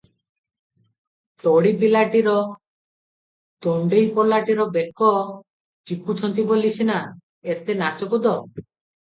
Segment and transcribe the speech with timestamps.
[1.43, 2.33] ତୋଡ଼ୀ ପିଲାଟିର,
[3.67, 5.11] ଦଣ୍ତେଇ ପଲାଟିର ବେକ
[5.93, 6.99] ଚିପୁଛନ୍ତି ବୋଲି ସିନା
[7.57, 8.35] ଏତେ ନାଚକୁଦ।